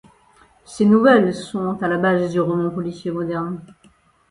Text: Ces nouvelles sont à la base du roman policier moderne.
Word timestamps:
Ces 0.65 0.83
nouvelles 0.85 1.31
sont 1.35 1.77
à 1.83 1.87
la 1.87 1.99
base 1.99 2.31
du 2.31 2.39
roman 2.41 2.71
policier 2.71 3.11
moderne. 3.11 3.61